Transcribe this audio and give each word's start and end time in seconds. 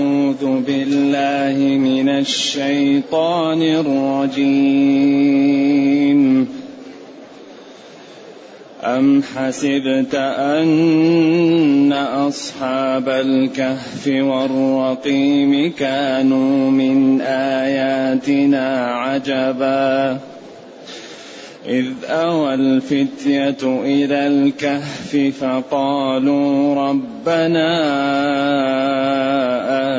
أعوذ 0.00 0.60
بالله 0.60 1.58
من 1.78 2.08
الشيطان 2.08 3.62
الرجيم. 3.62 5.00
أم 8.82 9.22
حسبت 9.22 10.14
أن 10.38 11.92
أصحاب 11.92 13.08
الكهف 13.08 14.06
والرقيم 14.06 15.72
كانوا 15.78 16.70
من 16.70 17.20
آياتنا 17.20 18.86
عجباً؟ 18.86 20.20
إذ 21.66 21.86
أوى 22.04 22.54
الفتية 22.54 23.56
إلى 23.62 24.26
الكهف 24.26 25.16
فقالوا 25.40 26.74
ربنا 26.74 27.70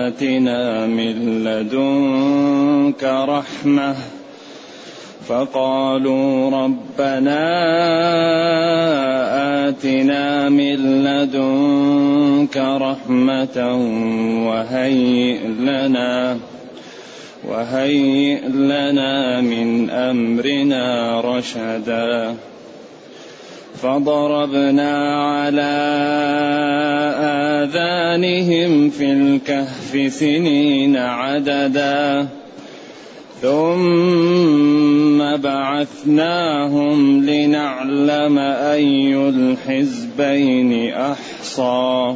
آتنا 0.08 0.86
من 0.88 1.44
لدنك 1.44 3.04
رحمة 3.04 3.96
فقالوا 5.28 6.50
ربنا 6.64 7.44
آتنا 9.70 10.50
من 10.50 11.04
لدنك 11.04 12.58
رحمة 12.58 13.58
وهيئ 14.48 15.48
لنا 15.48 16.38
وهيئ 17.48 18.48
لنا 18.48 19.42
من 19.42 19.90
امرنا 19.90 21.22
رشدا 21.22 22.36
فضربنا 23.82 25.16
على 25.16 25.72
آذانهم 27.64 28.90
في 28.90 29.12
الكهف 29.12 30.14
سنين 30.14 30.98
عددا. 30.98 32.28
ثم 33.42 35.38
بعثناهم 35.38 37.26
لنعلم 37.26 38.38
أي 38.40 39.30
الحزبين 39.30 40.94
أحصى. 40.94 42.16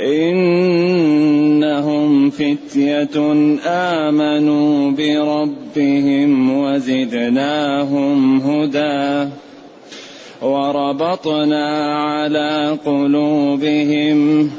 إنهم 0.00 1.86
فتية 2.30 3.32
آمنوا 3.66 4.90
بربهم 4.90 6.58
وزدناهم 6.58 8.40
هدى 8.40 9.28
وربطنا 10.42 11.94
على 11.94 12.78
قلوبهم 12.86 14.50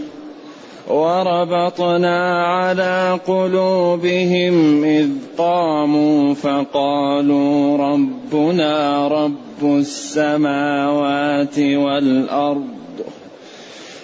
وربطنا 0.89 2.45
على 2.45 3.19
قلوبهم 3.27 4.83
إذ 4.83 5.09
قاموا 5.37 6.33
فقالوا 6.33 7.77
ربنا 7.77 9.07
رب 9.07 9.63
السماوات 9.63 11.59
والأرض 11.59 12.76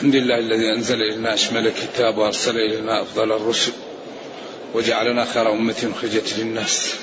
الحمد 0.00 0.16
لله 0.16 0.38
الذي 0.38 0.68
أنزل 0.68 1.02
إلينا 1.02 1.34
أشمل 1.34 1.66
الكتاب 1.66 2.18
وأرسل 2.18 2.56
إلينا 2.56 3.02
أفضل 3.02 3.32
الرسل 3.32 3.72
وجعلنا 4.74 5.24
خير 5.24 5.52
أمة 5.52 5.92
أخرجت 5.96 6.38
للناس. 6.38 6.94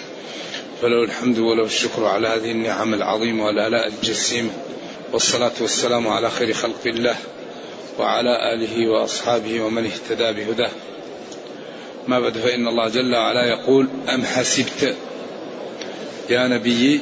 فله 0.82 1.04
الحمد 1.04 1.40
وله 1.40 1.64
الشكر 1.64 2.06
على 2.06 2.28
هذه 2.28 2.52
النعم 2.52 2.94
العظيمة 2.94 3.46
والآلاء 3.46 3.88
الجسيمة. 3.88 4.50
والصلاة 5.14 5.52
والسلام 5.62 6.08
على 6.08 6.30
خير 6.30 6.54
خلق 6.54 6.82
الله 6.86 7.16
وعلى 8.00 8.54
آله 8.54 8.90
وأصحابه 8.90 9.62
ومن 9.62 9.86
اهتدى 9.86 10.32
بهداه. 10.32 10.72
ما 12.08 12.20
بعد 12.20 12.38
فإن 12.38 12.68
الله 12.68 12.90
جل 12.90 13.16
وعلا 13.16 13.46
يقول 13.46 13.88
أم 14.14 14.24
حسبت 14.24 14.96
يا 16.30 16.48
نبي 16.48 17.02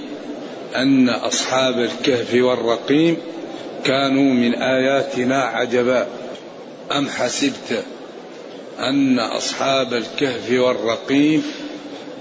أن 0.75 1.09
أصحاب 1.09 1.79
الكهف 1.79 2.34
والرقيم 2.34 3.17
كانوا 3.85 4.34
من 4.34 4.56
آياتنا 4.56 5.44
عجبا. 5.44 6.07
أم 6.91 7.09
حسبت 7.09 7.84
أن 8.79 9.19
أصحاب 9.19 9.94
الكهف 9.94 10.51
والرقيم 10.51 11.44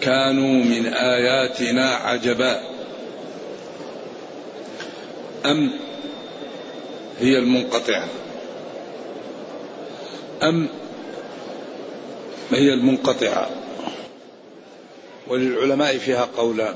كانوا 0.00 0.64
من 0.64 0.86
آياتنا 0.86 1.94
عجبا؟ 1.94 2.60
أم 5.46 5.70
هي 7.20 7.38
المنقطعة؟ 7.38 8.08
أم 10.42 10.68
هي 12.52 12.72
المنقطعة؟ 12.74 13.50
وللعلماء 15.28 15.98
فيها 15.98 16.28
قولان. 16.36 16.74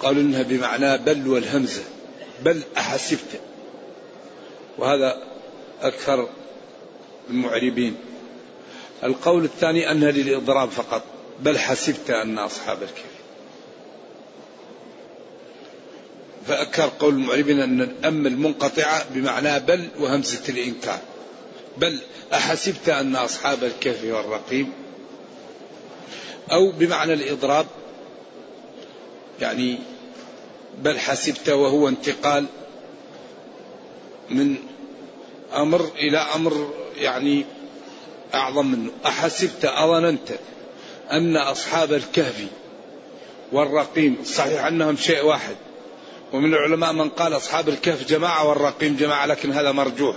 قالوا 0.00 0.22
إنها 0.22 0.42
بمعنى 0.42 0.98
بل 0.98 1.28
والهمزة. 1.28 1.82
بل 2.44 2.60
أحسبت. 2.76 3.40
وهذا 4.80 5.22
أكثر 5.82 6.28
المعربين. 7.30 7.96
القول 9.04 9.44
الثاني 9.44 9.90
أنها 9.90 10.10
للإضراب 10.10 10.68
فقط 10.70 11.02
بل 11.40 11.58
حسبت 11.58 12.10
أن 12.10 12.38
أصحاب 12.38 12.82
الكهف. 12.82 13.20
فأكثر 16.46 16.90
قول 16.98 17.14
المعربين 17.14 17.60
أن 17.60 17.80
الأم 17.80 18.26
المنقطعة 18.26 19.04
بمعنى 19.14 19.60
بل 19.60 19.88
وهمزة 19.98 20.42
الإنكار. 20.48 20.98
بل 21.78 21.98
أحسبت 22.32 22.88
أن 22.88 23.16
أصحاب 23.16 23.64
الكهف 23.64 24.04
والرقيم 24.04 24.72
أو 26.52 26.70
بمعنى 26.70 27.12
الإضراب 27.12 27.66
يعني 29.40 29.78
بل 30.82 30.98
حسبت 30.98 31.48
وهو 31.48 31.88
انتقال 31.88 32.46
من 34.30 34.56
أمر 35.56 35.90
إلى 35.98 36.18
أمر 36.18 36.70
يعني 36.96 37.44
أعظم 38.34 38.66
منه. 38.66 38.90
أحسبت 39.06 39.64
أظننت 39.64 40.30
أن 41.12 41.36
أصحاب 41.36 41.92
الكهف 41.92 42.46
والرقيم 43.52 44.16
صحيح 44.24 44.64
أنهم 44.64 44.96
شيء 44.96 45.24
واحد 45.24 45.56
ومن 46.32 46.54
العلماء 46.54 46.92
من 46.92 47.08
قال 47.08 47.36
أصحاب 47.36 47.68
الكهف 47.68 48.08
جماعة 48.08 48.48
والرقيم 48.48 48.96
جماعة 48.96 49.26
لكن 49.26 49.52
هذا 49.52 49.72
مرجوح. 49.72 50.16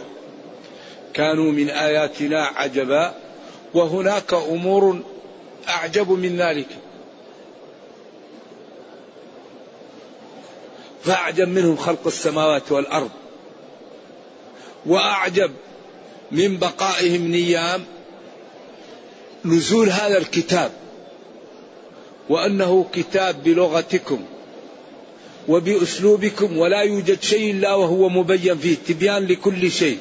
كانوا 1.14 1.52
من 1.52 1.70
آياتنا 1.70 2.46
عجبا 2.46 3.14
وهناك 3.74 4.34
أمور 4.34 5.00
أعجب 5.70 6.12
من 6.12 6.38
ذلك. 6.38 6.68
فأعجب 11.04 11.48
منهم 11.48 11.78
خلق 11.78 12.08
السماوات 12.08 12.72
والأرض. 12.72 13.10
وأعجب 14.86 15.52
من 16.32 16.58
بقائهم 16.58 17.28
نيام 17.28 17.86
نزول 19.46 19.90
هذا 19.90 20.18
الكتاب 20.18 20.72
وأنه 22.30 22.86
كتاب 22.94 23.44
بلغتكم 23.44 24.20
وبأسلوبكم 25.48 26.58
ولا 26.58 26.82
يوجد 26.82 27.24
شيء 27.24 27.52
إلا 27.52 27.74
وهو 27.74 28.10
مبين 28.10 28.58
فيه 28.58 28.76
تبيان 28.88 29.26
لكل 29.26 29.72
شيء. 29.72 29.98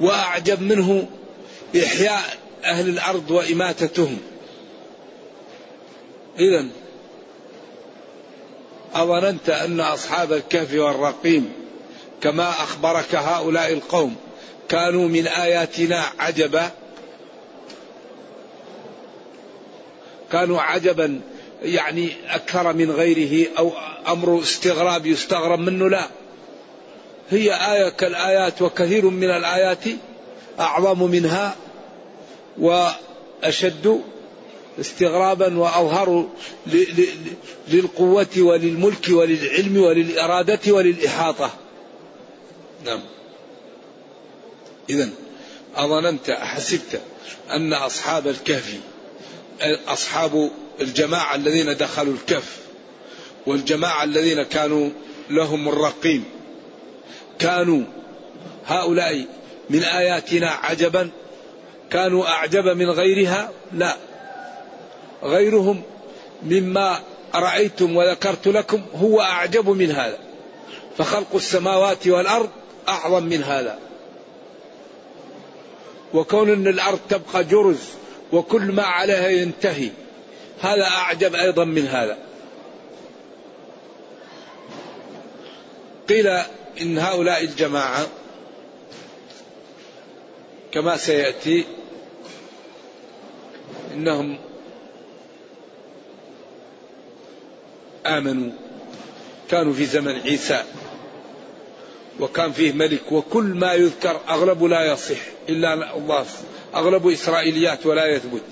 وأعجب 0.00 0.62
منه 0.62 1.08
إحياء 1.84 2.38
أهل 2.64 2.88
الأرض 2.88 3.30
وإماتتهم. 3.30 4.18
إذا 6.38 6.66
أظننت 8.94 9.50
أن 9.50 9.80
أصحاب 9.80 10.32
الكهف 10.32 10.74
والرقيم 10.74 11.52
كما 12.20 12.50
أخبرك 12.50 13.14
هؤلاء 13.14 13.72
القوم 13.72 14.16
كانوا 14.68 15.08
من 15.08 15.26
آياتنا 15.26 16.04
عجبا 16.18 16.70
كانوا 20.32 20.60
عجبا 20.60 21.20
يعني 21.62 22.08
أكثر 22.28 22.72
من 22.72 22.90
غيره 22.90 23.48
أو 23.58 23.72
أمر 24.08 24.40
استغراب 24.42 25.06
يستغرب 25.06 25.58
منه 25.58 25.88
لا. 25.90 26.04
هي 27.30 27.72
آية 27.72 27.88
كالآيات 27.88 28.62
وكثير 28.62 29.06
من 29.06 29.30
الآيات 29.30 29.84
أعظم 30.60 31.10
منها 31.10 31.54
وأشد 32.58 34.02
استغرابا 34.80 35.58
وأظهر 35.58 36.28
للقوة 37.68 38.26
وللملك 38.38 39.08
وللعلم 39.08 39.76
وللإرادة 39.76 40.72
وللإحاطة. 40.72 41.50
نعم. 42.84 43.00
إذا 44.90 45.08
أظننت 45.76 46.30
أحسبت 46.30 47.00
أن 47.50 47.72
أصحاب 47.72 48.28
الكهف 48.28 48.80
أصحاب 49.88 50.50
الجماعة 50.80 51.34
الذين 51.34 51.76
دخلوا 51.76 52.14
الكهف 52.14 52.56
والجماعة 53.46 54.04
الذين 54.04 54.42
كانوا 54.42 54.90
لهم 55.30 55.68
الرقيم 55.68 56.24
كانوا 57.38 57.82
هؤلاء 58.66 59.24
من 59.70 59.82
آياتنا 59.82 60.50
عجبا؟ 60.50 61.10
كانوا 61.90 62.28
أعجب 62.28 62.68
من 62.68 62.90
غيرها؟ 62.90 63.50
لا. 63.72 63.96
غيرهم 65.22 65.82
مما 66.42 67.00
رأيتم 67.34 67.96
وذكرت 67.96 68.48
لكم 68.48 68.82
هو 68.94 69.20
أعجب 69.20 69.68
من 69.68 69.90
هذا. 69.90 70.18
فخلق 70.98 71.34
السماوات 71.34 72.06
والأرض 72.06 72.50
أعظم 72.88 73.22
من 73.22 73.42
هذا. 73.42 73.78
وكون 76.14 76.50
أن 76.50 76.66
الأرض 76.66 76.98
تبقى 77.08 77.44
جرز 77.44 77.78
وكل 78.32 78.62
ما 78.62 78.82
عليها 78.82 79.28
ينتهي 79.28 79.90
هذا 80.60 80.84
أعجب 80.84 81.34
أيضا 81.34 81.64
من 81.64 81.86
هذا. 81.86 82.18
قيل 86.08 86.26
إن 86.80 86.98
هؤلاء 86.98 87.44
الجماعة 87.44 88.06
كما 90.72 90.96
سيأتي 90.96 91.64
إنهم 93.94 94.38
آمنوا. 98.06 98.52
كانوا 99.50 99.72
في 99.72 99.84
زمن 99.84 100.20
عيسى. 100.20 100.64
وكان 102.20 102.52
فيه 102.52 102.72
ملك 102.72 103.12
وكل 103.12 103.44
ما 103.44 103.72
يذكر 103.72 104.20
أغلب 104.28 104.64
لا 104.64 104.92
يصح 104.92 105.18
إلا 105.48 105.96
الله. 105.96 106.26
أغلب 106.74 107.08
إسرائيليات 107.08 107.86
ولا 107.86 108.06
يثبت. 108.06 108.42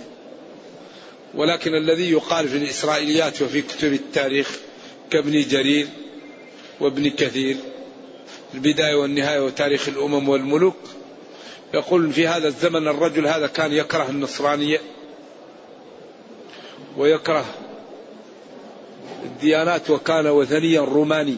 ولكن 1.34 1.74
الذي 1.74 2.10
يقال 2.10 2.48
في 2.48 2.56
الإسرائيليات 2.56 3.42
وفي 3.42 3.62
كتب 3.62 3.92
التاريخ 3.92 4.50
كابن 5.10 5.40
جرير 5.40 5.88
وابن 6.80 7.10
كثير 7.10 7.56
البداية 8.54 8.94
والنهاية 8.94 9.40
وتاريخ 9.40 9.88
الأمم 9.88 10.28
والملوك 10.28 10.76
يقول 11.74 12.12
في 12.12 12.26
هذا 12.26 12.48
الزمن 12.48 12.88
الرجل 12.88 13.26
هذا 13.26 13.46
كان 13.46 13.72
يكره 13.72 14.10
النصرانية 14.10 14.80
ويكره 16.96 17.44
الديانات 19.24 19.90
وكان 19.90 20.26
وثنيا 20.26 20.80
روماني. 20.80 21.36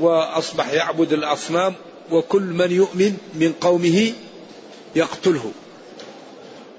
وأصبح 0.00 0.72
يعبد 0.72 1.12
الأصنام 1.12 1.74
وكل 2.10 2.42
من 2.42 2.72
يؤمن 2.72 3.16
من 3.34 3.52
قومه 3.60 4.12
يقتله. 4.96 5.52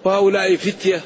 وهؤلاء 0.06 0.56
فتية 0.56 1.02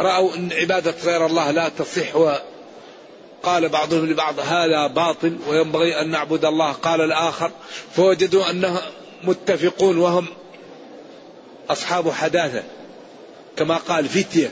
رأوا 0.00 0.34
أن 0.34 0.52
عبادة 0.52 0.94
غير 1.04 1.26
الله 1.26 1.50
لا 1.50 1.68
تصح 1.68 2.16
وقال 2.16 3.68
بعضهم 3.68 4.06
لبعض 4.06 4.40
هذا 4.40 4.86
باطل 4.86 5.38
وينبغي 5.48 6.00
أن 6.00 6.10
نعبد 6.10 6.44
الله. 6.44 6.72
قال 6.72 7.00
الآخر 7.00 7.50
فوجدوا 7.96 8.50
أنهم 8.50 8.78
متفقون 9.24 9.98
وهم 9.98 10.26
أصحاب 11.70 12.10
حداثة. 12.10 12.62
كما 13.56 13.76
قال 13.76 14.08
فتية 14.08 14.50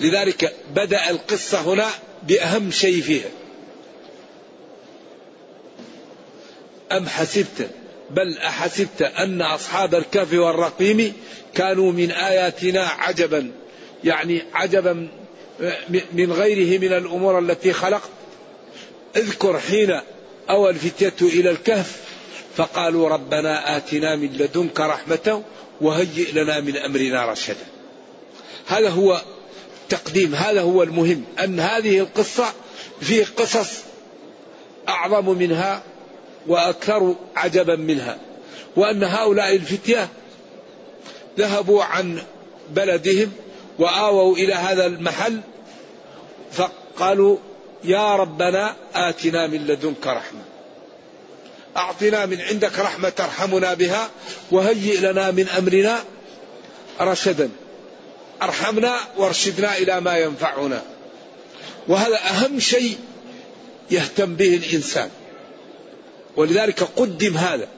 لذلك 0.00 0.54
بدأ 0.74 1.10
القصة 1.10 1.60
هنا 1.60 1.88
بأهم 2.22 2.70
شيء 2.70 3.02
فيها. 3.02 3.28
أم 6.92 7.08
حسبت؟ 7.08 7.70
بل 8.10 8.38
أحسبت 8.38 9.02
أن 9.02 9.42
أصحاب 9.42 9.94
الكهف 9.94 10.32
والرقيم 10.32 11.12
كانوا 11.54 11.92
من 11.92 12.10
آياتنا 12.10 12.80
عجبا. 12.82 13.52
يعني 14.04 14.42
عجبا 14.54 15.08
من 16.12 16.32
غيره 16.32 16.78
من 16.78 16.92
الأمور 16.92 17.38
التي 17.38 17.72
خلقت. 17.72 18.10
اذكر 19.16 19.58
حين 19.58 20.00
أوى 20.50 20.70
الفتية 20.70 21.14
إلى 21.22 21.50
الكهف 21.50 22.00
فقالوا 22.56 23.08
ربنا 23.08 23.76
آتنا 23.76 24.16
من 24.16 24.32
لدنك 24.32 24.80
رحمة 24.80 25.42
وهيئ 25.80 26.32
لنا 26.32 26.60
من 26.60 26.76
أمرنا 26.76 27.24
رشدا. 27.32 27.66
هذا 28.66 28.88
هو 28.88 29.22
التقديم 29.82 30.34
هذا 30.34 30.60
هو 30.60 30.82
المهم 30.82 31.24
أن 31.44 31.60
هذه 31.60 31.98
القصة 31.98 32.44
في 33.00 33.24
قصص 33.24 33.70
أعظم 34.88 35.38
منها 35.38 35.82
وأكثر 36.46 37.14
عجبا 37.36 37.76
منها 37.76 38.18
وأن 38.76 39.04
هؤلاء 39.04 39.56
الفتية 39.56 40.08
ذهبوا 41.38 41.84
عن 41.84 42.22
بلدهم 42.70 43.32
وآووا 43.78 44.36
إلى 44.36 44.54
هذا 44.54 44.86
المحل 44.86 45.40
فقالوا 46.52 47.36
يا 47.84 48.16
ربنا 48.16 48.76
آتنا 48.94 49.46
من 49.46 49.66
لدنك 49.66 50.06
رحمة. 50.06 50.51
أعطنا 51.76 52.26
من 52.26 52.40
عندك 52.40 52.78
رحمة 52.78 53.08
ترحمنا 53.08 53.74
بها 53.74 54.10
وهيئ 54.50 55.00
لنا 55.00 55.30
من 55.30 55.48
أمرنا 55.48 56.04
رشدا. 57.00 57.50
أرحمنا 58.42 58.96
وارشدنا 59.16 59.76
إلى 59.76 60.00
ما 60.00 60.18
ينفعنا. 60.18 60.82
وهذا 61.88 62.16
أهم 62.16 62.60
شيء 62.60 62.98
يهتم 63.90 64.34
به 64.34 64.56
الإنسان. 64.56 65.10
ولذلك 66.36 66.82
قدم 66.82 67.36
هذا. 67.36 67.68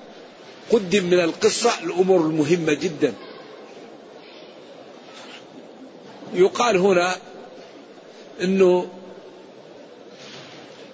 قدم 0.72 1.04
من 1.04 1.20
القصة 1.20 1.70
الأمور 1.82 2.20
المهمة 2.20 2.74
جدا. 2.74 3.14
يقال 6.34 6.76
هنا 6.76 7.16
إنه 8.42 8.88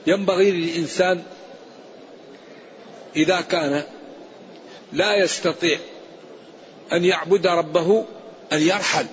ينبغي 0.07 0.51
للإنسان 0.51 1.23
إذا 3.17 3.41
كان 3.41 3.83
لا 4.93 5.17
يستطيع 5.17 5.79
أن 6.93 7.05
يعبد 7.05 7.47
ربه 7.47 8.05
أن 8.53 8.63
يرحل. 8.63 9.07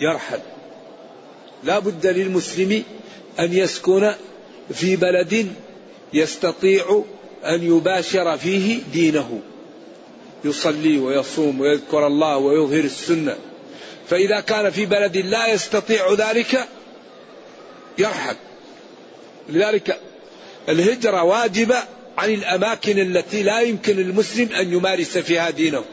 يرحل. 0.00 0.40
لا 1.64 1.78
بد 1.78 2.06
للمسلم 2.06 2.84
أن 3.40 3.52
يسكن 3.52 4.12
في 4.72 4.96
بلد 4.96 5.52
يستطيع 6.12 7.02
أن 7.44 7.62
يباشر 7.62 8.38
فيه 8.38 8.82
دينه. 8.92 9.40
يصلي 10.44 10.98
ويصوم 10.98 11.60
ويذكر 11.60 12.06
الله 12.06 12.36
ويظهر 12.36 12.84
السنة. 12.84 13.36
فإذا 14.08 14.40
كان 14.40 14.70
في 14.70 14.86
بلد 14.86 15.16
لا 15.16 15.52
يستطيع 15.52 16.12
ذلك 16.12 16.68
يرحل. 17.98 18.36
لذلك 19.48 20.00
الهجرة 20.68 21.22
واجبة 21.22 21.76
عن 22.18 22.30
الأماكن 22.30 22.98
التي 22.98 23.42
لا 23.42 23.60
يمكن 23.60 23.98
المسلم 23.98 24.52
أن 24.52 24.72
يمارس 24.72 25.18
فيها 25.18 25.50
دينه. 25.50 25.84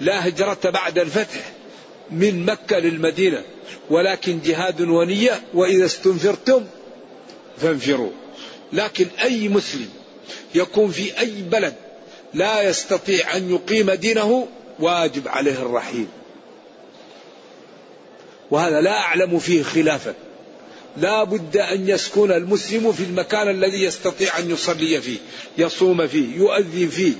لا 0.00 0.28
هجرة 0.28 0.58
بعد 0.64 0.98
الفتح 0.98 1.52
من 2.10 2.46
مكة 2.46 2.78
للمدينة 2.78 3.42
ولكن 3.90 4.40
جهاد 4.44 4.80
ونية 4.80 5.42
وإذا 5.54 5.84
استنفرتم 5.84 6.64
فانفروا. 7.58 8.10
لكن 8.72 9.06
أي 9.22 9.48
مسلم 9.48 9.88
يكون 10.54 10.90
في 10.90 11.18
أي 11.18 11.42
بلد 11.42 11.74
لا 12.34 12.62
يستطيع 12.62 13.36
أن 13.36 13.50
يقيم 13.50 13.90
دينه 13.90 14.48
واجب 14.78 15.28
عليه 15.28 15.62
الرحيل. 15.62 16.06
وهذا 18.50 18.80
لا 18.80 18.98
أعلم 18.98 19.38
فيه 19.38 19.62
خلافا. 19.62 20.14
لا 20.96 21.24
بد 21.24 21.56
أن 21.56 21.88
يسكن 21.88 22.32
المسلم 22.32 22.92
في 22.92 23.02
المكان 23.02 23.48
الذي 23.48 23.84
يستطيع 23.84 24.38
أن 24.38 24.50
يصلي 24.50 25.00
فيه 25.00 25.18
يصوم 25.58 26.06
فيه 26.06 26.36
يؤذن 26.36 26.88
فيه 26.88 27.12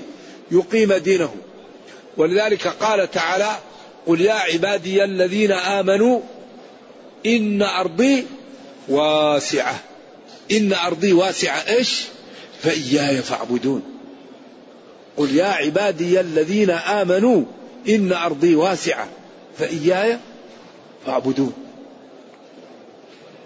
يقيم 0.51 0.93
دينه. 0.93 1.35
ولذلك 2.17 2.67
قال 2.67 3.11
تعالى 3.11 3.55
قل 4.07 4.21
يا 4.21 4.33
عبادي 4.33 5.03
الذين 5.03 5.51
آمنوا 5.51 6.19
إن 7.25 7.61
أرضي 7.61 8.25
واسعة. 8.89 9.79
إن 10.51 10.73
أرضي 10.73 11.13
واسعة 11.13 11.57
إيش؟ 11.57 12.01
فإياي 12.61 13.21
فاعبدون. 13.21 13.83
قل 15.17 15.35
يا 15.35 15.45
عبادي 15.45 16.19
الذين 16.19 16.69
آمنوا 16.69 17.43
إن 17.89 18.13
أرضي 18.13 18.55
واسعة 18.55 19.09
فإياي 19.57 20.17
فاعبدون. 21.05 21.53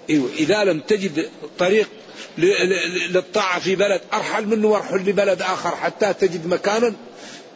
إذا 0.10 0.64
لم 0.64 0.80
تجد 0.80 1.30
طريق 1.60 1.90
للطاعة 3.10 3.60
في 3.60 3.76
بلد 3.76 4.02
أرحل 4.14 4.46
منه 4.46 4.68
وارحل 4.68 4.98
لبلد 4.98 5.42
آخر 5.42 5.76
حتى 5.76 6.14
تجد 6.14 6.48
مكانا 6.48 6.94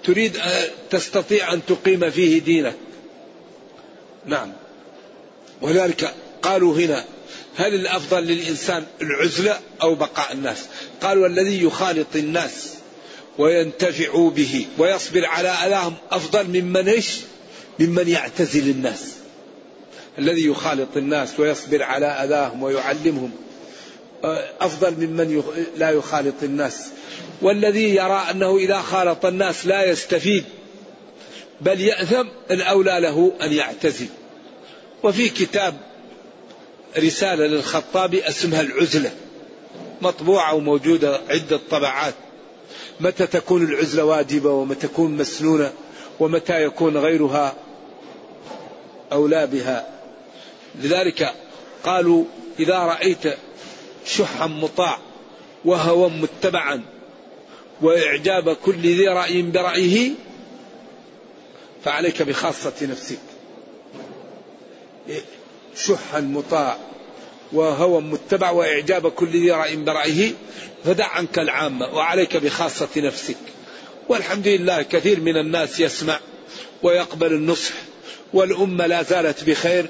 تريد 0.03 0.37
تستطيع 0.89 1.53
أن 1.53 1.61
تقيم 1.65 2.11
فيه 2.11 2.41
دينك. 2.41 2.75
نعم. 4.25 4.51
ولذلك 5.61 6.13
قالوا 6.41 6.75
هنا 6.75 7.05
هل 7.55 7.73
الأفضل 7.73 8.23
للإنسان 8.23 8.85
العزلة 9.01 9.59
أو 9.81 9.95
بقاء 9.95 10.33
الناس؟ 10.33 10.65
قالوا 11.01 11.27
الذي 11.27 11.63
يخالط 11.63 12.15
الناس 12.15 12.73
وينتفع 13.37 14.29
به 14.29 14.67
ويصبر 14.77 15.25
على 15.25 15.49
أذاهم 15.49 15.93
أفضل 16.11 16.61
ممن 16.61 16.89
إيش؟ 16.89 17.17
ممن 17.79 18.07
يعتزل 18.07 18.69
الناس. 18.69 19.20
الذي 20.19 20.45
يخالط 20.45 20.97
الناس 20.97 21.39
ويصبر 21.39 21.83
على 21.83 22.05
أذاهم 22.05 22.63
ويعلمهم. 22.63 23.31
أفضل 24.61 25.07
ممن 25.07 25.43
لا 25.77 25.89
يخالط 25.89 26.43
الناس. 26.43 26.87
والذي 27.41 27.95
يرى 27.95 28.25
أنه 28.31 28.57
إذا 28.57 28.81
خالط 28.81 29.25
الناس 29.25 29.67
لا 29.67 29.89
يستفيد 29.89 30.43
بل 31.61 31.81
يأثم 31.81 32.27
الأولى 32.51 32.99
له 32.99 33.31
أن 33.41 33.53
يعتزل. 33.53 34.07
وفي 35.03 35.29
كتاب 35.29 35.77
رسالة 36.97 37.45
للخطابي 37.45 38.27
اسمها 38.27 38.61
العزلة. 38.61 39.11
مطبوعة 40.01 40.53
وموجودة 40.53 41.19
عدة 41.29 41.59
طبعات. 41.71 42.13
متى 42.99 43.27
تكون 43.27 43.63
العزلة 43.63 44.03
واجبة 44.03 44.49
ومتى 44.49 44.87
تكون 44.87 45.17
مسنونة 45.17 45.73
ومتى 46.19 46.63
يكون 46.63 46.97
غيرها 46.97 47.55
أولى 49.11 49.47
بها؟ 49.47 49.90
لذلك 50.75 51.33
قالوا 51.83 52.25
إذا 52.59 52.79
رأيت 52.79 53.37
شحا 54.05 54.47
مطاع 54.47 54.97
وهوى 55.65 56.09
متبعا 56.09 56.81
وإعجاب 57.81 58.53
كل 58.53 58.81
ذي 58.81 59.07
رأي 59.07 59.41
برأيه 59.41 60.11
فعليك 61.85 62.21
بخاصة 62.21 62.73
نفسك. 62.81 63.19
شحا 65.75 66.19
مطاع 66.19 66.77
وهوى 67.53 68.01
متبع 68.01 68.51
وإعجاب 68.51 69.11
كل 69.11 69.27
ذي 69.27 69.51
رأي 69.51 69.75
برأيه 69.75 70.33
فدع 70.85 71.07
عنك 71.07 71.39
العامة 71.39 71.93
وعليك 71.93 72.37
بخاصة 72.37 72.89
نفسك. 72.97 73.37
والحمد 74.09 74.47
لله 74.47 74.81
كثير 74.81 75.19
من 75.19 75.37
الناس 75.37 75.79
يسمع 75.79 76.19
ويقبل 76.83 77.33
النصح 77.33 77.73
والأمة 78.33 78.87
لا 78.87 79.03
زالت 79.03 79.43
بخير. 79.43 79.85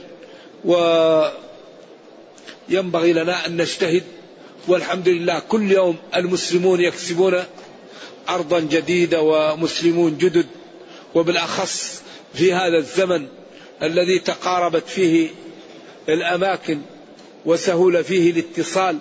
وينبغي 0.65 1.33
لنا 3.13 3.45
أن 3.45 3.57
نجتهد. 3.57 4.03
والحمد 4.67 5.09
لله 5.09 5.39
كل 5.39 5.71
يوم 5.71 5.97
المسلمون 6.15 6.81
يكسبون 6.81 7.43
أرضا 8.29 8.59
جديدة 8.59 9.21
ومسلمون 9.21 10.17
جدد. 10.17 10.45
وبالأخص 11.15 12.01
في 12.33 12.53
هذا 12.53 12.77
الزمن 12.77 13.27
الذي 13.83 14.19
تقاربت 14.19 14.87
فيه 14.87 15.29
الأماكن 16.09 16.81
وسهول 17.45 18.03
فيه 18.03 18.31
الاتصال 18.31 18.97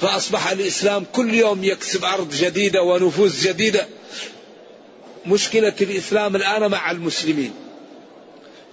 فأصبح 0.00 0.50
الإسلام 0.50 1.04
كل 1.12 1.34
يوم 1.34 1.64
يكسب 1.64 2.04
أرض 2.04 2.30
جديدة 2.30 2.82
ونفوس 2.82 3.46
جديدة. 3.46 3.86
مشكلة 5.26 5.74
الإسلام 5.80 6.36
الآن 6.36 6.70
مع 6.70 6.90
المسلمين. 6.90 7.52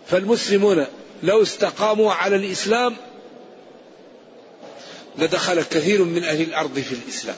فالمسلمون 0.07 0.85
لو 1.23 1.41
استقاموا 1.41 2.13
على 2.13 2.35
الإسلام 2.35 2.95
لدخل 5.17 5.61
كثير 5.63 6.03
من 6.03 6.23
أهل 6.23 6.41
الأرض 6.41 6.79
في 6.79 6.95
الإسلام. 6.95 7.35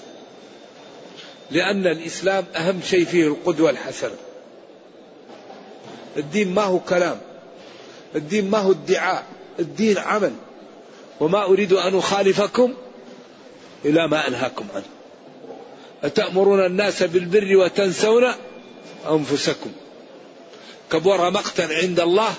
لأن 1.51 1.87
الإسلام 1.87 2.45
أهم 2.55 2.81
شيء 2.81 3.05
فيه 3.05 3.27
القدوة 3.27 3.69
الحسنة. 3.69 4.15
الدين 6.17 6.53
ما 6.53 6.61
هو 6.63 6.79
كلام. 6.79 7.19
الدين 8.15 8.49
ما 8.49 8.57
هو 8.57 8.71
ادعاء. 8.71 9.25
الدين 9.59 9.97
عمل. 9.97 10.33
وما 11.19 11.43
أريد 11.43 11.73
أن 11.73 11.97
أخالفكم 11.97 12.73
إلى 13.85 14.07
ما 14.07 14.27
أنهاكم 14.27 14.65
عنه. 14.75 14.85
أتأمرون 16.03 16.65
الناس 16.65 17.03
بالبر 17.03 17.57
وتنسون 17.57 18.31
أنفسكم. 19.09 19.71
كبر 20.91 21.31
مقتا 21.31 21.61
عند 21.61 21.99
الله 21.99 22.33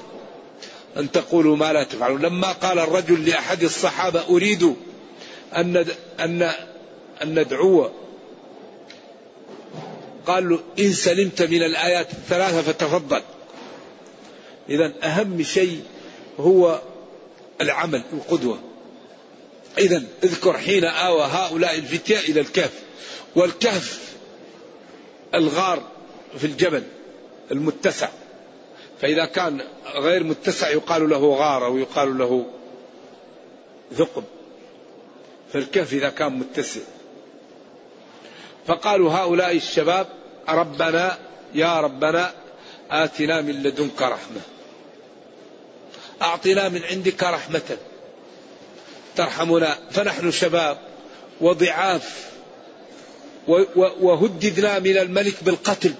أن 0.96 1.10
تقولوا 1.12 1.56
ما 1.56 1.72
لا 1.72 1.84
تفعلون. 1.84 2.22
لما 2.22 2.52
قال 2.52 2.78
الرجل 2.78 3.28
لأحد 3.28 3.62
الصحابة 3.62 4.28
أريد 4.28 4.74
أن 5.56 5.86
أن 6.20 6.42
أن 7.22 7.38
ندعو. 7.38 7.90
قال 10.26 10.48
له 10.48 10.60
إن 10.78 10.92
سلمت 10.92 11.42
من 11.42 11.62
الآيات 11.62 12.12
الثلاثة 12.12 12.62
فتفضل. 12.62 13.22
إذا 14.68 14.92
أهم 15.02 15.42
شيء 15.42 15.82
هو 16.40 16.80
العمل 17.60 18.02
القدوة. 18.12 18.58
إذا 19.78 20.02
اذكر 20.24 20.58
حين 20.58 20.84
آوى 20.84 21.22
هؤلاء 21.22 21.74
الفتية 21.74 22.18
إلى 22.18 22.40
الكهف. 22.40 22.72
والكهف 23.36 24.14
الغار 25.34 25.82
في 26.38 26.44
الجبل 26.46 26.82
المتسع. 27.50 28.08
فإذا 29.00 29.24
كان 29.24 29.60
غير 29.94 30.24
متسع 30.24 30.68
يقال 30.68 31.08
له 31.08 31.34
غار 31.34 31.64
أو 31.64 31.78
يقال 31.78 32.18
له 32.18 32.46
ثقب 33.94 34.24
فالكهف 35.52 35.92
إذا 35.92 36.08
كان 36.08 36.32
متسع. 36.32 36.80
فقالوا 38.66 39.12
هؤلاء 39.12 39.56
الشباب 39.56 40.06
ربنا 40.48 41.18
يا 41.54 41.80
ربنا 41.80 42.32
آتنا 42.90 43.40
من 43.40 43.62
لدنك 43.62 44.02
رحمة. 44.02 44.40
أعطنا 46.22 46.68
من 46.68 46.84
عندك 46.84 47.22
رحمة. 47.22 47.76
ترحمنا. 49.16 49.78
فنحن 49.90 50.30
شباب 50.30 50.78
وضعاف 51.40 52.30
وهددنا 53.76 54.78
من 54.78 54.98
الملك 54.98 55.44
بالقتل. 55.44 55.94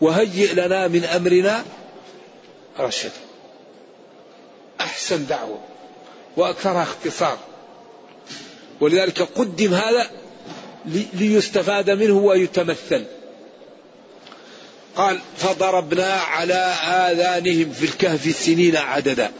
وهيئ 0.00 0.54
لنا 0.54 0.88
من 0.88 1.04
أمرنا 1.04 1.64
رشدا 2.78 3.20
أحسن 4.80 5.26
دعوة 5.26 5.60
واكثرها 6.36 6.82
اختصار. 6.82 7.38
ولذلك 8.80 9.22
قدم 9.22 9.74
هذا 9.74 10.10
ليستفاد 11.14 11.90
منه 11.90 12.18
ويتمثل. 12.18 13.04
قال 14.96 15.20
فضربنا 15.36 16.12
على 16.12 16.74
آذانهم 16.84 17.72
في 17.72 17.84
الكهف 17.84 18.36
سنين 18.36 18.76
عددا. 18.76 19.30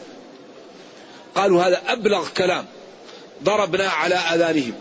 قالوا 1.35 1.63
هذا 1.63 1.83
أبلغ 1.87 2.29
كلام. 2.29 2.67
ضربنا 3.45 3.89
على 3.89 4.15
آذانهم. 4.15 4.75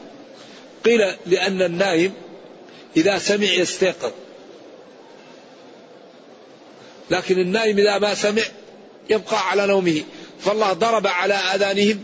قيل 0.86 1.16
لأن 1.26 1.62
النائم 1.62 2.14
إذا 2.98 3.18
سمع 3.18 3.48
يستيقظ 3.48 4.12
لكن 7.12 7.40
النائم 7.40 7.78
إذا 7.78 7.98
ما 7.98 8.16
سمع 8.16 8.44
يبقى 9.10 9.50
على 9.50 9.68
نومه. 9.68 10.04
فالله 10.40 10.74
ضرب 10.74 11.08
على 11.08 11.34
آذانهم 11.34 12.04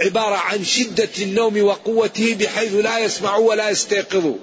عبارة 0.00 0.34
عن 0.34 0.64
شدة 0.64 1.08
النوم 1.18 1.62
وقوته 1.62 2.34
بحيث 2.34 2.74
لا 2.74 2.98
يسمعوا 2.98 3.48
ولا 3.48 3.70
يستيقظوا. 3.70 4.36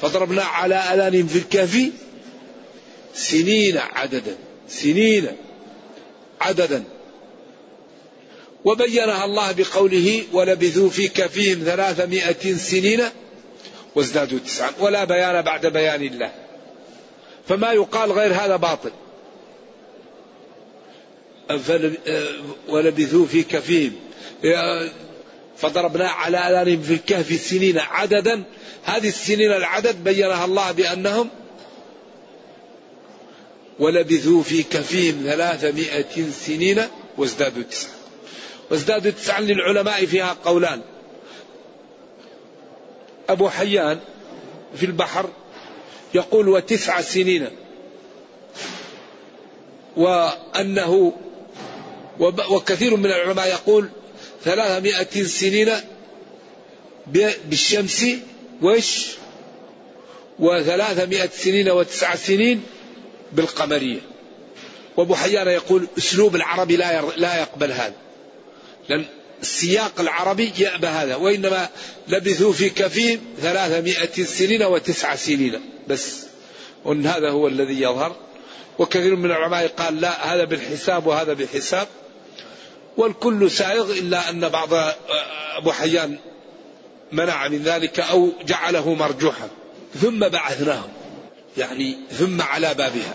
فضربنا 0.00 0.42
على 0.42 0.74
آذانهم 0.74 1.26
في 1.26 1.38
الكهف 1.38 1.90
سنين 3.14 3.78
عددا 3.78 4.36
سنين 4.68 5.26
عددا. 6.40 6.84
وبينها 8.64 9.24
الله 9.24 9.52
بقوله 9.52 10.22
ولبثوا 10.32 10.90
في 10.90 11.08
كفيهم 11.08 11.58
ثلاثمائة 11.64 12.54
سنين 12.56 13.02
وازدادوا 13.94 14.38
تسعا. 14.38 14.70
ولا 14.80 15.04
بيان 15.04 15.42
بعد 15.42 15.66
بيان 15.66 16.02
الله. 16.02 16.43
فما 17.48 17.72
يقال 17.72 18.12
غير 18.12 18.32
هذا 18.34 18.56
باطل. 18.56 18.90
ولبثوا 22.68 23.26
في 23.26 23.42
كفهم 23.42 23.92
فضربنا 25.56 26.08
على 26.08 26.38
آذانهم 26.38 26.82
في 26.82 26.94
الكهف 26.94 27.40
سنين 27.40 27.78
عددا. 27.78 28.42
هذه 28.84 29.08
السنين 29.08 29.52
العدد 29.52 30.04
بينها 30.04 30.44
الله 30.44 30.72
بأنهم 30.72 31.28
ولبثوا 33.78 34.42
في 34.42 34.62
كفهم 34.62 35.22
ثلاثمائة 35.24 36.30
سنين 36.30 36.82
وازدادوا 37.18 37.62
تسعة. 37.62 37.90
وازدادوا 38.70 39.10
تسعة 39.10 39.40
للعلماء 39.40 40.06
فيها 40.06 40.36
قولان. 40.44 40.80
أبو 43.28 43.48
حيان 43.48 44.00
في 44.76 44.86
البحر 44.86 45.28
يقول 46.14 46.48
وتسع 46.48 47.00
سنين. 47.00 47.48
وأنه 49.96 51.12
وكثير 52.50 52.96
من 52.96 53.06
العلماء 53.06 53.48
يقول 53.48 53.88
ثلاثمائة 54.44 55.24
سنين 55.24 55.70
بالشمس. 57.46 58.06
وش؟ 58.62 59.06
وثلاثمائة 60.38 61.28
سنين 61.28 61.70
وتسع 61.70 62.14
سنين 62.14 62.62
بالقمرية. 63.32 64.00
وأبو 64.96 65.14
حيان 65.14 65.48
يقول 65.48 65.88
أسلوب 65.98 66.36
العربي 66.36 66.76
لا 66.76 67.02
لا 67.16 67.40
يقبل 67.40 67.72
هذا. 67.72 67.94
السياق 69.42 70.00
العربي 70.00 70.52
يأبى 70.58 70.86
هذا 70.86 71.16
وإنما 71.16 71.68
لبثوا 72.08 72.52
في 72.52 72.70
كفيم 72.70 73.20
ثلاثمائة 73.42 74.24
سنين 74.24 74.62
وتسع 74.62 75.14
سنين 75.14 75.60
بس 75.88 76.24
وأن 76.84 77.06
هذا 77.06 77.30
هو 77.30 77.48
الذي 77.48 77.82
يظهر. 77.82 78.16
وكثير 78.78 79.16
من 79.16 79.24
العلماء 79.24 79.66
قال 79.66 80.00
لا 80.00 80.34
هذا 80.34 80.44
بالحساب 80.44 81.06
وهذا 81.06 81.32
بحساب. 81.32 81.88
والكل 82.96 83.50
سائغ 83.50 83.92
إلا 83.92 84.30
أن 84.30 84.48
بعض 84.48 84.68
أبو 85.56 85.72
حيان 85.72 86.18
منع 87.12 87.48
من 87.48 87.62
ذلك 87.62 88.00
أو 88.00 88.32
جعله 88.46 88.94
مرجوحا 88.94 89.48
ثم 90.00 90.28
بعثناهم 90.28 90.88
يعني 91.56 91.96
ثم 92.10 92.42
على 92.42 92.74
بابها. 92.74 93.14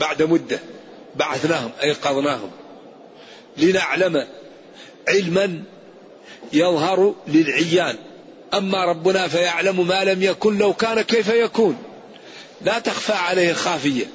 بعد 0.00 0.22
مدة 0.22 0.58
بعثناهم 1.16 1.70
أيقظناهم. 1.82 2.50
لنعلم 3.56 4.26
علما 5.08 5.62
يظهر 6.52 7.14
للعيان. 7.28 7.96
أما 8.54 8.84
ربنا 8.84 9.28
فيعلم 9.28 9.86
ما 9.86 10.04
لم 10.04 10.22
يكن 10.22 10.58
لو 10.58 10.72
كان 10.72 11.00
كيف 11.00 11.28
يكون. 11.28 11.76
لا 12.62 12.78
تخفى 12.78 13.12
عليه 13.12 13.52
خافية 13.52 14.06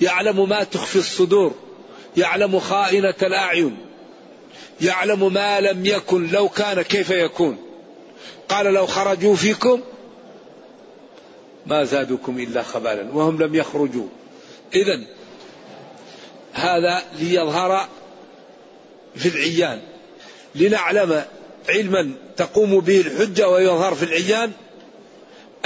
يعلم 0.00 0.48
ما 0.48 0.64
تخفي 0.64 0.96
الصدور. 0.96 1.54
يعلم 2.16 2.60
خائنة 2.60 3.14
الأعين. 3.22 3.76
يعلم 4.80 5.32
ما 5.32 5.60
لم 5.60 5.86
يكن 5.86 6.30
لو 6.30 6.48
كان 6.48 6.82
كيف 6.82 7.10
يكون. 7.10 7.58
قال 8.48 8.66
لو 8.66 8.86
خرجوا 8.86 9.36
فيكم 9.36 9.80
ما 11.66 11.84
زادكم 11.84 12.38
إلا 12.38 12.62
خبالا 12.62 13.10
وهم 13.12 13.42
لم 13.42 13.54
يخرجوا. 13.54 14.06
إذا 14.74 15.00
هذا 16.52 17.02
ليظهر 17.18 17.88
في 19.16 19.28
العيان. 19.28 19.80
لنعلم 20.54 21.24
علما 21.68 22.14
تقوم 22.36 22.80
به 22.80 23.00
الحجة 23.00 23.48
ويظهر 23.48 23.94
في 23.94 24.02
العيان 24.02 24.52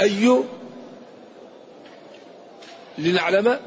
أي 0.01 0.43
لنعلم 2.97 3.59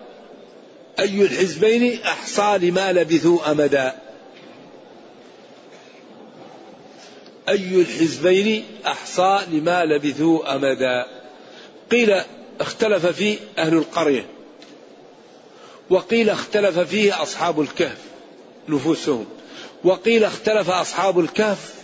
أي 0.99 1.23
الحزبين 1.23 2.03
أحصى 2.03 2.59
لما 2.59 2.93
لبثوا 2.93 3.51
أمدا. 3.51 3.95
أي 7.49 7.81
الحزبين 7.81 8.65
أحصى 8.87 9.41
لما 9.53 9.85
لبثوا 9.85 10.55
أمدا. 10.55 11.07
قيل 11.91 12.21
اختلف 12.61 13.07
فيه 13.07 13.39
أهل 13.59 13.75
القرية 13.75 14.27
وقيل 15.91 16.31
اختلف 16.31 16.79
فيه 16.79 17.23
أصحاب 17.23 17.61
الكهف 17.61 17.99
نفوسهم. 18.69 19.27
وقيل 19.85 20.25
اختلف 20.25 20.71
أصحاب 20.71 21.21
الكهف 21.21 21.75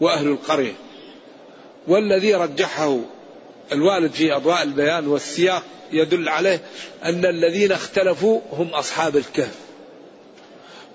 وأهل 0.00 0.26
القرية 0.26 0.74
والذي 1.88 2.34
رجحه 2.34 2.98
الوالد 3.72 4.12
في 4.12 4.36
أضواء 4.36 4.62
البيان 4.62 5.06
والسياق 5.06 5.62
يدل 5.92 6.28
عليه 6.28 6.62
أن 7.04 7.26
الذين 7.26 7.72
اختلفوا 7.72 8.40
هم 8.52 8.68
أصحاب 8.68 9.16
الكهف. 9.16 9.54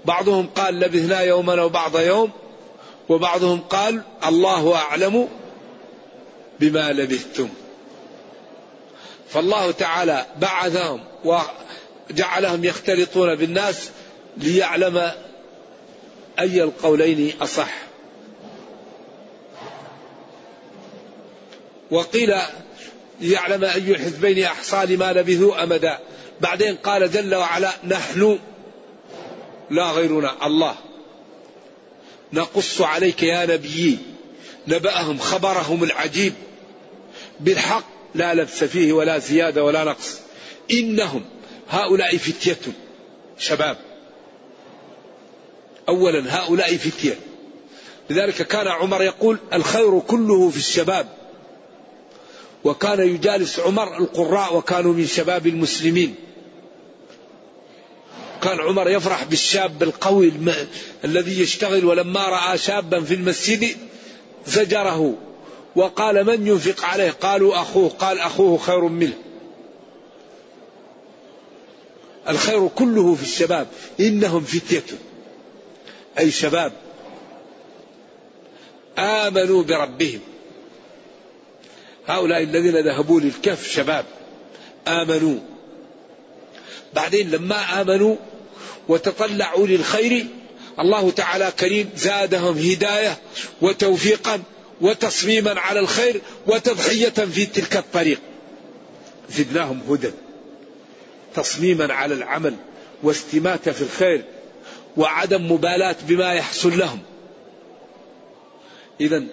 بعضهم 0.05 0.47
قال 0.47 0.79
لبثنا 0.79 1.21
يوما 1.21 1.61
أو 1.61 1.69
بعض 1.69 1.99
يوم 1.99 2.31
وبعضهم 3.09 3.59
قال 3.59 4.01
الله 4.27 4.75
أعلم 4.75 5.27
بما 6.59 6.91
لبثتم. 6.91 7.49
فالله 9.29 9.71
تعالى 9.71 10.25
بعثهم 10.37 11.03
وجعلهم 11.25 12.65
يختلطون 12.65 13.35
بالناس 13.35 13.89
ليعلم 14.37 15.11
أي 16.41 16.63
القولين 16.63 17.33
أصح؟ 17.41 17.73
وقيل 21.91 22.33
ليعلم 23.21 23.63
أي 23.63 23.91
الحزبين 23.91 24.43
أحصى 24.43 24.85
لما 24.85 25.13
لبثوا 25.13 25.63
أمدا. 25.63 25.99
بعدين 26.41 26.75
قال 26.75 27.11
جل 27.11 27.35
وعلا 27.35 27.71
نحن 27.87 28.39
لا 29.69 29.91
غيرنا 29.91 30.45
الله. 30.45 30.75
نقص 32.33 32.81
عليك 32.81 33.23
يا 33.23 33.45
نبي. 33.45 33.97
نبأهم 34.67 35.17
خبرهم 35.17 35.83
العجيب. 35.83 36.33
بالحق 37.39 37.85
لا 38.15 38.33
لبس 38.33 38.63
فيه 38.63 38.93
ولا 38.93 39.17
زيادة 39.17 39.63
ولا 39.63 39.83
نقص. 39.83 40.19
إنهم 40.71 41.25
هؤلاء 41.69 42.17
فتية 42.17 42.57
شباب. 43.39 43.90
أولا 45.89 46.37
هؤلاء 46.37 46.77
فتية. 46.77 47.19
لذلك 48.09 48.47
كان 48.47 48.67
عمر 48.67 49.03
يقول 49.03 49.37
الخير 49.53 49.99
كله 49.99 50.49
في 50.49 50.57
الشباب. 50.57 51.07
وكان 52.63 52.99
يجالس 52.99 53.59
عمر 53.59 53.97
القراء 53.97 54.55
وكانوا 54.55 54.93
من 54.93 55.05
شباب 55.05 55.47
المسلمين. 55.47 56.15
كان 58.41 58.59
عمر 58.59 58.89
يفرح 58.89 59.23
بالشاب 59.23 59.83
القوي 59.83 60.31
الذي 61.05 61.41
يشتغل 61.41 61.85
ولما 61.85 62.25
رأى 62.25 62.57
شابا 62.57 63.01
في 63.01 63.13
المسجد 63.13 63.77
زجره 64.47 65.17
وقال 65.75 66.25
من 66.25 66.47
ينفق 66.47 66.85
عليه؟ 66.85 67.11
قالوا 67.11 67.61
أخوه. 67.61 67.89
قال 67.89 68.19
أخوه 68.19 68.57
خير 68.57 68.81
منه. 68.81 69.13
الخير 72.29 72.67
كله 72.67 73.15
في 73.15 73.23
الشباب. 73.23 73.67
إنهم 73.99 74.43
فتية. 74.43 74.83
أي 76.19 76.31
شباب 76.31 76.71
آمنوا 78.97 79.63
بربهم. 79.63 80.19
هؤلاء 82.07 82.43
الذين 82.43 82.77
ذهبوا 82.77 83.21
للكهف 83.21 83.67
شباب 83.67 84.05
آمنوا. 84.87 85.39
بعدين 86.93 87.31
لما 87.31 87.81
آمنوا 87.81 88.15
وتطلعوا 88.87 89.67
للخير 89.67 90.25
الله 90.79 91.11
تعالى 91.11 91.51
كريم 91.59 91.89
زادهم 91.95 92.57
هداية 92.57 93.17
وتوفيقا 93.61 94.41
وتصميما 94.81 95.59
على 95.59 95.79
الخير 95.79 96.21
وتضحية 96.47 97.09
في 97.09 97.45
تلك 97.45 97.77
الطريق. 97.77 98.19
زدناهم 99.29 99.81
هدى 99.89 100.11
تصميما 101.35 101.93
على 101.93 102.13
العمل 102.13 102.55
واستماتة 103.03 103.71
في 103.71 103.81
الخير. 103.81 104.23
وعدم 104.97 105.51
مبالاة 105.51 105.95
بما 106.07 106.33
يحصل 106.33 106.77
لهم. 106.77 106.99
إذا 109.01 109.23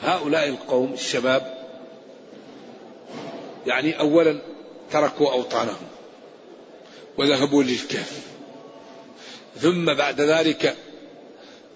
هؤلاء 0.00 0.48
القوم 0.48 0.92
الشباب 0.92 1.62
يعني 3.66 3.98
أولا 3.98 4.38
تركوا 4.92 5.32
أوطانهم 5.32 5.86
وذهبوا 7.18 7.62
للكهف. 7.62 8.20
ثم 9.60 9.94
بعد 9.94 10.20
ذلك 10.20 10.76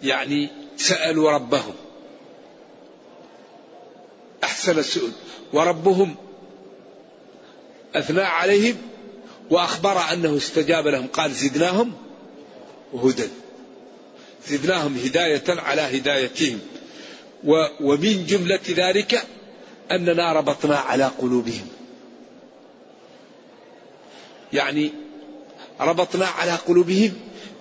يعني 0.02 0.48
سألوا 0.76 1.30
ربهم. 1.30 1.74
أحسن 4.44 4.78
السؤال. 4.78 5.12
وربهم 5.52 6.16
أثنى 7.94 8.22
عليهم 8.22 8.76
وأخبر 9.50 10.12
أنه 10.12 10.36
استجاب 10.36 10.86
لهم. 10.86 11.06
قال 11.06 11.32
زدناهم 11.32 12.05
هدى 12.94 13.28
زدناهم 14.48 14.96
هداية 15.04 15.44
على 15.48 15.82
هدايتهم. 15.82 16.58
ومن 17.80 18.26
جملة 18.26 18.60
ذلك 18.68 19.22
أننا 19.90 20.32
ربطنا 20.32 20.76
على 20.76 21.04
قلوبهم. 21.04 21.66
يعني 24.52 24.92
ربطنا 25.80 26.26
على 26.26 26.52
قلوبهم 26.52 27.12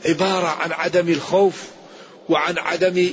عبارة 0.05 0.47
عن 0.47 0.71
عدم 0.71 1.09
الخوف 1.09 1.63
وعن 2.29 2.57
عدم 2.57 3.09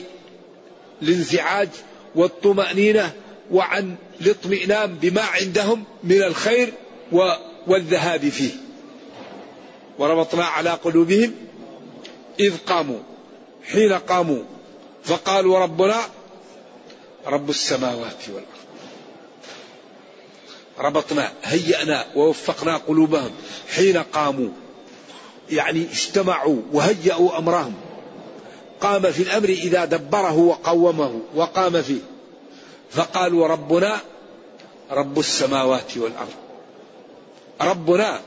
الانزعاج 1.03 1.69
والطمأنينة 2.15 3.13
وعن 3.51 3.97
الاطمئنان 4.21 4.95
بما 4.95 5.23
عندهم 5.23 5.85
من 6.05 6.23
الخير 6.23 6.73
والذهاب 7.67 8.29
فيه. 8.29 8.51
وربطنا 9.99 10.45
على 10.45 10.71
قلوبهم 10.71 11.35
إذ 12.41 12.57
قاموا 12.67 12.99
حين 13.73 13.93
قاموا 13.93 14.43
فقالوا 15.05 15.59
ربنا 15.59 16.01
رب 17.27 17.51
السماوات 17.51 18.29
والأرض. 18.29 18.47
ربطنا 20.79 21.33
هيأنا 21.45 22.07
ووفقنا 22.17 22.77
قلوبهم. 22.77 23.31
حين 23.75 23.97
قاموا 23.97 24.49
يعني 25.51 25.87
اجتمعوا 25.93 26.63
وهيأوا 26.73 27.39
أمرهم. 27.39 27.75
قام 28.81 29.13
في 29.13 29.23
الأمر 29.23 29.49
إذا 29.49 29.85
دبره 29.85 30.37
وقومه 30.37 31.21
وقام 31.35 31.83
فيه. 31.83 32.01
فقالوا 32.91 33.47
ربنا 33.47 34.01
رب 34.91 35.19
السماوات 35.19 35.97
والأرض. 35.97 36.35
ربنا 37.61 38.21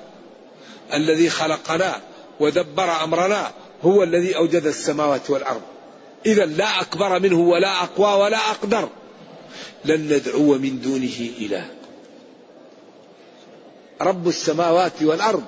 الذي 0.94 1.30
خلقنا 1.30 2.02
ودبر 2.39 3.04
أمرنا 3.04 3.52
هو 3.86 4.04
الذي 4.04 4.38
أوجد 4.38 4.65
السماوات 4.65 5.30
والأرض. 5.30 5.62
إذا 6.26 6.45
لا 6.45 6.82
أكبر 6.82 7.19
منه 7.19 7.39
ولا 7.39 7.84
أقوى 7.84 8.24
ولا 8.24 8.38
أقدر. 8.38 8.89
لن 9.86 10.13
ندعو 10.13 10.58
من 10.58 10.82
دونه 10.82 11.30
إله 11.41 11.65
رب 14.02 14.28
السماوات 14.28 15.04
والأرض 15.04 15.43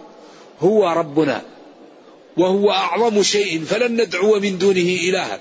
هو 0.59 0.87
ربنا 0.87 1.41
وهو 2.37 2.71
أعظم 2.71 3.23
شيء 3.23 3.63
فلن 3.63 4.01
ندعو 4.01 4.39
من 4.39 4.57
دونه 4.57 4.97
إلها. 5.09 5.39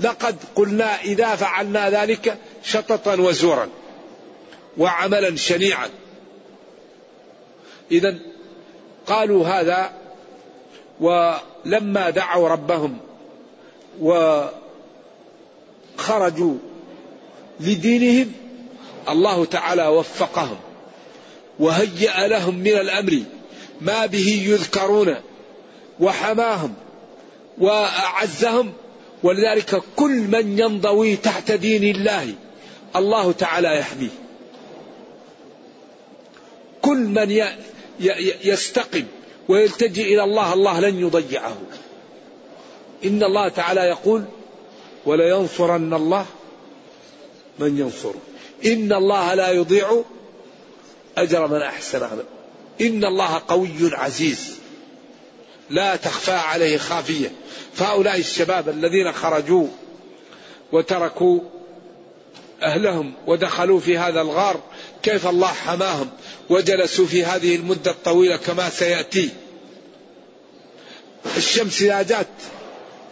لقد 0.00 0.36
قلنا 0.54 1.02
إذا 1.02 1.36
فعلنا 1.36 1.90
ذلك 1.90 2.38
شططا 2.64 3.14
وزورا 3.14 3.68
وعملا 4.78 5.36
شنيعا. 5.36 5.88
إذا 7.90 8.18
قالوا 9.06 9.46
هذا 9.46 9.92
ولما 11.66 12.10
دعوا 12.10 12.48
ربهم 12.48 12.98
وخرجوا 15.98 16.54
لدينهم 17.60 18.32
الله 19.08 19.44
تعالى 19.44 19.86
وفقهم 19.86 20.56
وهيأ 21.58 22.28
لهم 22.28 22.54
من 22.54 22.72
الأمر 22.72 23.22
ما 23.80 24.06
به 24.06 24.42
يذكرون 24.46 25.16
وحماهم 26.00 26.74
وأعزهم 27.58 28.72
ولذلك 29.22 29.82
كل 29.96 30.12
من 30.12 30.58
ينضوي 30.58 31.16
تحت 31.16 31.52
دين 31.52 31.96
الله 31.96 32.34
الله 32.96 33.32
تعالى 33.32 33.78
يحميه. 33.78 34.08
كل 36.82 36.96
من 36.96 37.42
يستقم 38.44 39.04
ويلتجئ 39.50 40.02
إلى 40.02 40.24
الله 40.24 40.52
الله 40.52 40.80
لن 40.80 41.00
يضيعه. 41.00 41.56
إن 43.04 43.22
الله 43.22 43.48
تعالى 43.48 43.80
يقول 43.80 44.24
ولينصرن 45.06 45.94
الله 45.94 46.26
من 47.58 47.78
ينصره. 47.78 48.20
إن 48.66 48.92
الله 48.92 49.34
لا 49.34 49.50
يضيع 49.50 50.02
أجر 51.18 51.46
من 51.46 51.62
أحسن 51.62 52.02
عمل 52.02 52.24
إن 52.80 53.04
الله 53.04 53.42
قوي 53.48 53.90
عزيز. 53.92 54.58
لا 55.70 55.96
تخفى 55.96 56.32
عليه 56.32 56.78
خافية. 56.78 57.32
فهؤلاء 57.74 58.18
الشباب 58.18 58.68
الذين 58.68 59.12
خرجوا 59.12 59.66
وتركوا 60.72 61.40
أهلهم 62.62 63.12
ودخلوا 63.26 63.80
في 63.80 63.98
هذا 63.98 64.20
الغار 64.20 64.60
كيف 65.02 65.26
الله 65.26 65.46
حماهم؟ 65.46 66.08
وجلسوا 66.50 67.06
في 67.06 67.24
هذه 67.24 67.56
المدة 67.56 67.90
الطويلة 67.90 68.36
كما 68.36 68.70
سيأتي. 68.70 69.28
الشمس 71.36 71.82
إذا 71.82 72.02
جاءت 72.02 72.26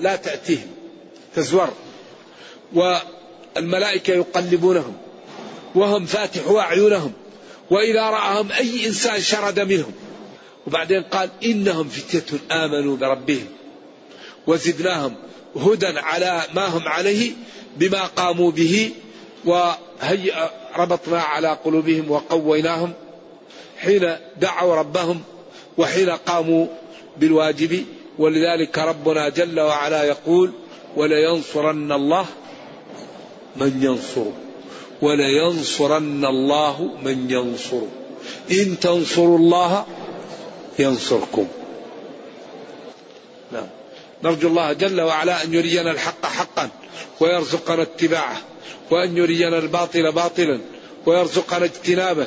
لا 0.01 0.17
تأتيهم 0.17 0.71
تزور. 1.37 1.69
والملائكة 2.73 4.13
يقلبونهم 4.13 4.97
وهم 5.75 6.07
فاتحوا 6.07 6.61
أعينهم 6.61 7.13
وإذا 7.71 8.03
رآهم 8.03 8.53
أي 8.53 8.87
إنسان 8.87 9.21
شرد 9.21 9.61
منهم. 9.61 9.93
وبعدين 10.67 11.03
قال 11.03 11.31
إنهم 11.45 11.89
فتية 11.89 12.39
آمنوا 12.51 12.97
بربهم. 12.97 13.47
وزدناهم 14.47 15.15
هدى 15.57 15.87
على 15.87 16.43
ما 16.55 16.67
هم 16.67 16.89
عليه 16.89 17.33
بما 17.77 18.05
قاموا 18.05 18.51
به 18.51 18.91
وهيئ 19.45 20.35
ربطنا 20.77 21.21
على 21.21 21.49
قلوبهم 21.65 22.11
وقويناهم. 22.11 22.93
حين 23.79 24.17
دعوا 24.41 24.75
ربهم 24.75 25.21
وحين 25.79 26.11
قاموا 26.11 26.67
بالواجب. 27.17 27.85
ولذلك 28.19 28.79
ربنا 28.79 29.29
جل 29.29 29.61
وعلا 29.61 30.05
يقول 30.05 30.53
ولينصرن 30.97 31.93
الله 31.93 32.27
من 33.57 33.83
ينصره. 33.83 34.33
ولينصرن 35.03 36.25
الله 36.25 36.91
من 37.03 37.31
ينصره. 37.31 37.89
إن 38.51 38.81
تنصروا 38.81 39.39
الله 39.39 39.85
ينصركم. 40.79 41.47
نعم. 43.53 43.67
نرجو 44.25 44.49
الله 44.49 44.73
جل 44.73 45.01
وعلا 45.01 45.45
أن 45.45 45.55
يرينا 45.55 45.91
الحق 45.91 46.27
حقا 46.27 46.69
ويرزقنا 47.21 47.83
اتباعه 47.83 48.37
وأن 48.91 49.17
يرينا 49.17 49.59
الباطل 49.59 50.13
باطلا 50.13 50.61
ويرزقنا 51.07 51.65
اجتنابه 51.65 52.27